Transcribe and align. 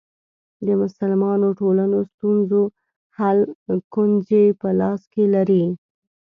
د 0.65 0.67
مسلمانو 0.81 1.47
ټولنو 1.59 1.97
ستونزو 2.11 2.61
حل 3.17 3.39
کونجي 3.93 4.45
په 4.61 4.67
لاس 4.79 5.01
کې 5.13 5.23
لري. 5.35 5.65